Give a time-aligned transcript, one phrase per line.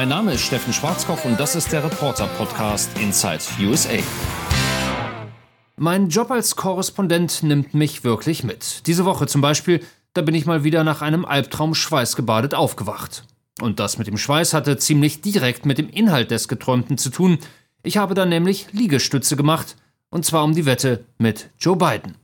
[0.00, 3.98] Mein Name ist Steffen Schwarzkopf und das ist der Reporter-Podcast Inside USA.
[5.76, 8.86] Mein Job als Korrespondent nimmt mich wirklich mit.
[8.86, 9.84] Diese Woche zum Beispiel,
[10.14, 13.24] da bin ich mal wieder nach einem Albtraum schweißgebadet aufgewacht.
[13.60, 17.36] Und das mit dem Schweiß hatte ziemlich direkt mit dem Inhalt des Geträumten zu tun.
[17.82, 19.76] Ich habe dann nämlich Liegestütze gemacht,
[20.08, 22.14] und zwar um die Wette mit Joe Biden.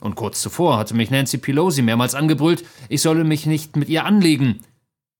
[0.00, 4.06] Und kurz zuvor hatte mich Nancy Pelosi mehrmals angebrüllt, ich solle mich nicht mit ihr
[4.06, 4.64] anlegen.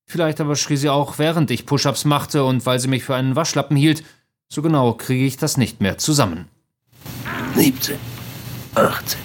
[0.06, 3.36] Vielleicht aber schrie sie auch, während ich Push-ups machte und weil sie mich für einen
[3.36, 4.04] Waschlappen hielt.
[4.48, 6.48] So genau kriege ich das nicht mehr zusammen.
[7.54, 7.96] 17,
[8.74, 9.20] 18,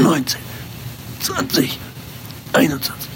[0.00, 0.40] 19,
[1.20, 1.78] 20,
[2.52, 3.10] 21.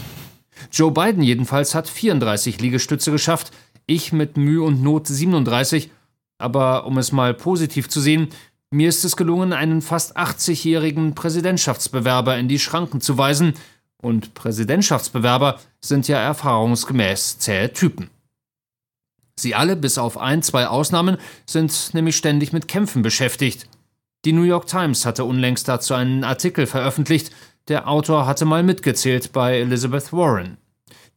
[0.72, 3.52] Joe Biden jedenfalls hat 34 Liegestütze geschafft,
[3.86, 5.90] ich mit Mühe und Not 37.
[6.38, 8.28] Aber um es mal positiv zu sehen,
[8.70, 13.54] mir ist es gelungen, einen fast 80-jährigen Präsidentschaftsbewerber in die Schranken zu weisen.
[14.02, 18.10] Und Präsidentschaftsbewerber sind ja erfahrungsgemäß zähe Typen.
[19.38, 23.68] Sie alle, bis auf ein, zwei Ausnahmen, sind nämlich ständig mit Kämpfen beschäftigt.
[24.24, 27.30] Die New York Times hatte unlängst dazu einen Artikel veröffentlicht,
[27.68, 30.56] der Autor hatte mal mitgezählt bei Elizabeth Warren.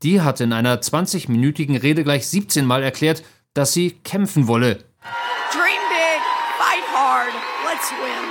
[0.03, 3.23] Die hatte in einer 20-minütigen Rede gleich 17 Mal erklärt,
[3.53, 4.79] dass sie kämpfen wolle.
[5.51, 6.21] Dream big,
[6.57, 7.33] fight hard,
[7.65, 8.29] let's win.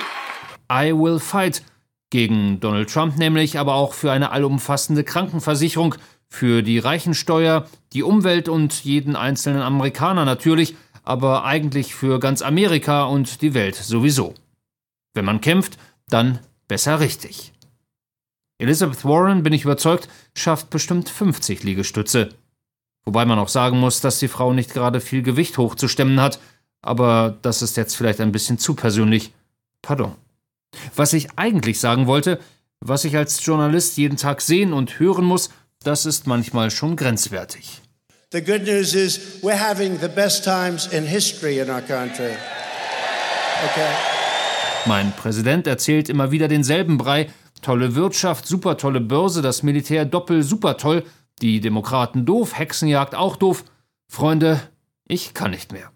[0.71, 1.63] I will fight.
[2.11, 5.95] Gegen Donald Trump nämlich, aber auch für eine allumfassende Krankenversicherung,
[6.29, 13.05] für die Reichensteuer, die Umwelt und jeden einzelnen Amerikaner natürlich, aber eigentlich für ganz Amerika
[13.05, 14.35] und die Welt sowieso.
[15.15, 17.53] Wenn man kämpft, dann besser richtig.
[18.59, 22.31] Elizabeth Warren, bin ich überzeugt, schafft bestimmt 50 Liegestütze.
[23.05, 26.41] Wobei man auch sagen muss, dass die Frau nicht gerade viel Gewicht hochzustemmen hat,
[26.83, 29.33] aber das ist jetzt vielleicht ein bisschen zu persönlich.
[29.81, 30.15] Pardon.
[30.95, 32.39] Was ich eigentlich sagen wollte,
[32.81, 35.51] was ich als Journalist jeden Tag sehen und hören muss,
[35.83, 37.83] das ist manchmal schon grenzwertig.
[38.31, 42.33] The good news is we're having the best times in history in our country.
[43.65, 43.89] Okay.
[44.87, 47.31] Mein Präsident erzählt immer wieder denselben Brei.
[47.63, 51.05] Tolle Wirtschaft, super tolle Börse, das Militär doppel super toll,
[51.43, 53.65] die Demokraten doof, Hexenjagd auch doof.
[54.09, 54.61] Freunde,
[55.07, 55.91] ich kann nicht mehr.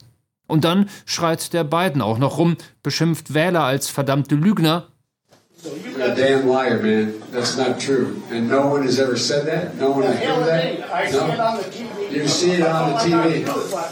[0.53, 4.89] Und dann schreit der Biden auch noch rum, beschimpft Wähler als verdammte Lügner.
[5.65, 7.15] You're a damn liar, man.
[7.33, 8.17] That's not true.
[8.31, 9.81] And no one has ever said that?
[9.81, 11.13] No one has heard that?
[11.13, 12.15] No?
[12.15, 13.47] You see it on the TV.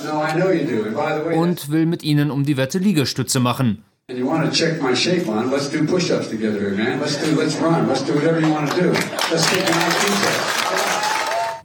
[0.04, 0.84] No, I know you do.
[0.84, 3.82] And by the way, Und will mit ihnen um die Wette Liegestütze machen.
[4.10, 7.00] and you want to check my shape on, let's do push-ups together here, man.
[7.00, 7.88] Let's do, let's run.
[7.88, 8.90] Let's do whatever you want to do.
[9.30, 11.64] Let's take an IQ test.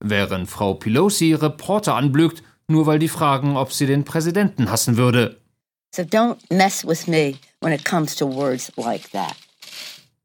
[0.00, 5.38] Während Frau Pelosi Reporter anblökt, nur weil die fragen, ob sie den Präsidenten hassen würde.
[5.94, 9.34] So don't mess with me when it comes to words like that.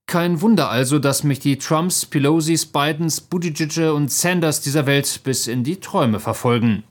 [0.08, 5.46] Kein Wunder also, dass mich die Trumps, Pelosis, Bidens, Buttigieg und Sanders dieser Welt bis
[5.46, 6.84] in die Träume verfolgen.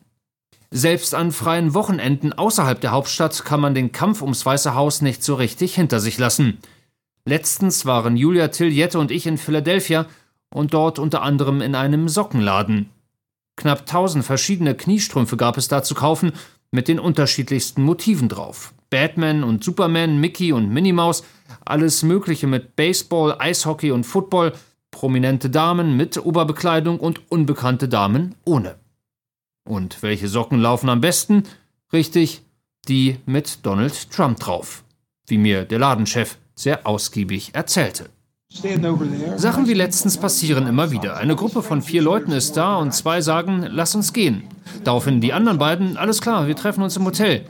[0.71, 5.25] Selbst an freien Wochenenden außerhalb der Hauptstadt kann man den Kampf ums Weiße Haus nicht
[5.25, 6.59] so richtig hinter sich lassen.
[7.25, 10.07] Letztens waren Julia Tillette und ich in Philadelphia
[10.51, 12.91] und dort unter anderem in einem Sockenladen.
[13.59, 16.33] Knapp tausend verschiedene Kniestrümpfe gab es da zu kaufen,
[16.71, 18.73] mit den unterschiedlichsten Motiven drauf.
[18.89, 21.23] Batman und Superman, Mickey und Minnie Maus,
[21.65, 24.53] alles Mögliche mit Baseball, Eishockey und Football,
[24.91, 28.77] prominente Damen mit Oberbekleidung und unbekannte Damen ohne.
[29.65, 31.43] Und welche Socken laufen am besten?
[31.93, 32.43] Richtig,
[32.89, 34.85] die mit Donald Trump drauf.
[35.27, 38.09] Wie mir der Ladenchef sehr ausgiebig erzählte.
[39.37, 41.17] Sachen wie letztens passieren immer wieder.
[41.19, 44.43] Eine Gruppe von vier Leuten ist da und zwei sagen, lass uns gehen.
[44.85, 47.45] Daraufhin die anderen beiden, alles klar, wir treffen uns im Hotel.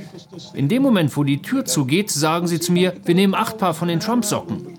[0.55, 3.75] In dem Moment, wo die Tür zugeht, sagen sie zu mir, wir nehmen acht Paar
[3.75, 4.79] von den Trump-Socken.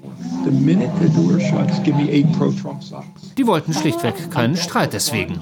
[3.38, 5.40] Die wollten schlichtweg keinen Streit deswegen.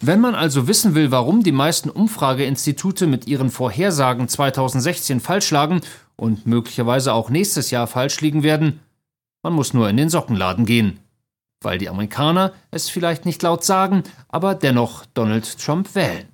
[0.00, 5.80] Wenn man also wissen will, warum die meisten Umfrageinstitute mit ihren Vorhersagen 2016 falsch lagen
[6.16, 8.80] und möglicherweise auch nächstes Jahr falsch liegen werden,
[9.42, 11.00] man muss nur in den Sockenladen gehen.
[11.60, 16.28] Weil die Amerikaner es vielleicht nicht laut sagen, aber dennoch Donald Trump wählen.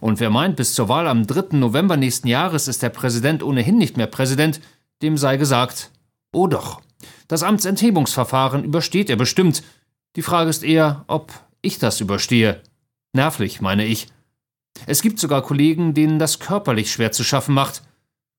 [0.00, 1.56] Und wer meint, bis zur Wahl am 3.
[1.56, 4.60] November nächsten Jahres ist der Präsident ohnehin nicht mehr Präsident,
[5.02, 5.90] dem sei gesagt,
[6.32, 6.80] oh doch.
[7.28, 9.62] Das Amtsenthebungsverfahren übersteht er bestimmt.
[10.16, 11.32] Die Frage ist eher, ob
[11.62, 12.62] ich das überstehe.
[13.12, 14.08] Nervlich, meine ich.
[14.86, 17.82] Es gibt sogar Kollegen, denen das körperlich schwer zu schaffen macht.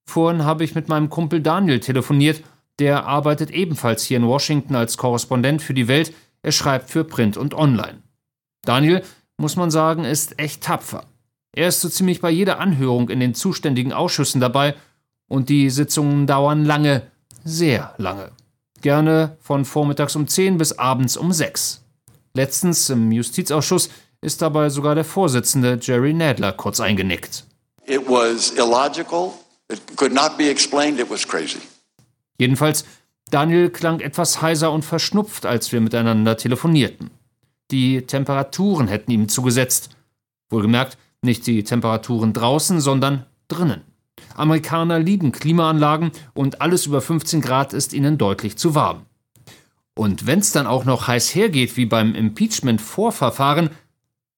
[0.06, 2.44] Vorhin habe ich mit meinem Kumpel Daniel telefoniert,
[2.80, 7.38] der arbeitet ebenfalls hier in Washington als Korrespondent für die Welt, er schreibt für Print
[7.38, 8.04] und Online.
[8.64, 9.04] Daniel,
[9.38, 11.06] muss man sagen, ist echt tapfer.
[11.56, 14.76] Er ist so ziemlich bei jeder Anhörung in den zuständigen Ausschüssen dabei
[15.28, 17.04] und die Sitzungen dauern lange,
[17.44, 18.32] sehr lange.
[18.82, 21.82] Gerne von vormittags um 10 bis abends um 6.
[22.34, 23.90] Letztens im Justizausschuss
[24.22, 27.46] ist dabei sogar der Vorsitzende Jerry Nadler kurz eingenickt.
[27.86, 29.32] It was illogical.
[29.72, 31.00] It could not be explained.
[31.00, 31.60] It was crazy.
[32.38, 32.86] Jedenfalls,
[33.32, 37.10] Daniel klang etwas heiser und verschnupft, als wir miteinander telefonierten.
[37.72, 39.90] Die Temperaturen hätten ihm zugesetzt.
[40.50, 43.82] Wohlgemerkt, nicht die Temperaturen draußen, sondern drinnen.
[44.36, 49.06] Amerikaner lieben Klimaanlagen und alles über 15 Grad ist ihnen deutlich zu warm.
[49.96, 53.70] Und wenn's dann auch noch heiß hergeht wie beim Impeachment-Vorverfahren,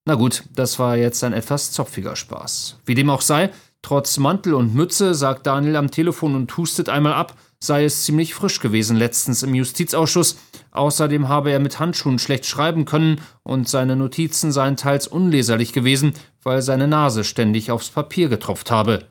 [0.06, 2.78] na gut, das war jetzt ein etwas zopfiger Spaß.
[2.86, 3.50] Wie dem auch sei,
[3.82, 8.34] trotz Mantel und Mütze sagt Daniel am Telefon und hustet einmal ab, sei es ziemlich
[8.34, 10.38] frisch gewesen letztens im Justizausschuss.
[10.72, 16.14] Außerdem habe er mit Handschuhen schlecht schreiben können und seine Notizen seien teils unleserlich gewesen,
[16.44, 19.06] weil seine Nase ständig aufs Papier getropft habe.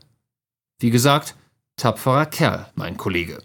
[0.79, 1.35] Wie gesagt,
[1.77, 3.43] tapferer Kerl, mein Kollege.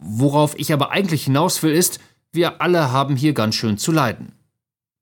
[0.00, 1.98] Worauf ich aber eigentlich hinaus will, ist,
[2.30, 4.32] wir alle haben hier ganz schön zu leiden.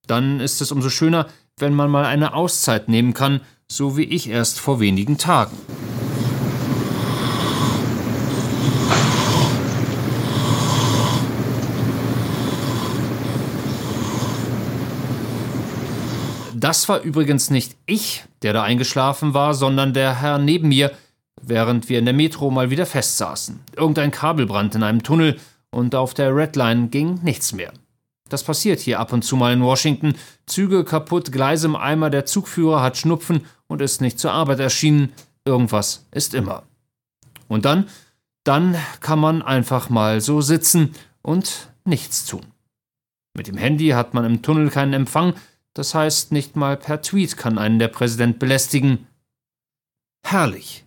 [0.07, 3.41] Dann ist es umso schöner, wenn man mal eine Auszeit nehmen kann,
[3.73, 5.57] so wie ich erst vor wenigen Tagen.
[16.55, 20.93] Das war übrigens nicht ich, der da eingeschlafen war, sondern der Herr neben mir,
[21.41, 23.59] während wir in der Metro mal wieder festsaßen.
[23.75, 25.41] Irgendein Kabelbrand in einem Tunnel
[25.71, 27.73] und auf der Redline ging nichts mehr.
[28.33, 30.15] Das passiert hier ab und zu mal in Washington.
[30.47, 35.13] Züge kaputt, Gleise im Eimer, der Zugführer hat Schnupfen und ist nicht zur Arbeit erschienen.
[35.45, 36.63] Irgendwas ist immer.
[37.49, 37.89] Und dann,
[38.45, 42.47] dann kann man einfach mal so sitzen und nichts tun.
[43.35, 45.35] Mit dem Handy hat man im Tunnel keinen Empfang,
[45.75, 49.07] das heißt, nicht mal per Tweet kann einen der Präsident belästigen.
[50.23, 50.85] Herrlich.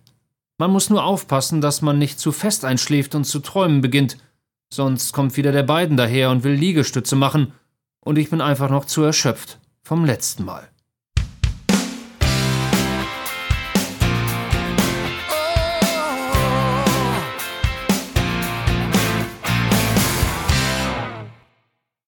[0.58, 4.16] Man muss nur aufpassen, dass man nicht zu fest einschläft und zu träumen beginnt,
[4.72, 7.52] sonst kommt wieder der Biden daher und will Liegestütze machen,
[8.00, 10.68] und ich bin einfach noch zu erschöpft vom letzten Mal.